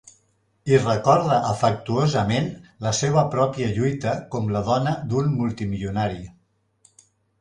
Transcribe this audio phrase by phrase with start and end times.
[0.71, 2.49] I recorda afectuosament
[2.87, 6.19] la seva pròpia lluita com la dona d'un multimilionari.